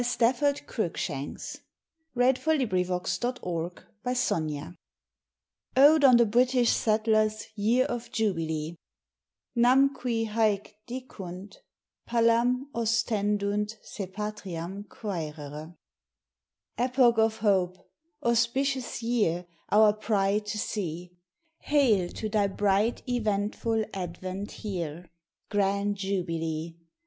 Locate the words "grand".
25.51-25.95